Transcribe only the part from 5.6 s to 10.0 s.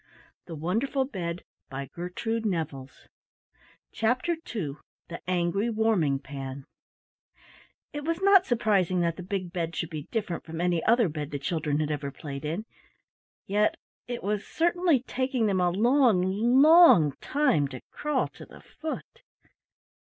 WARMING PAN It was not surprising that the big bed should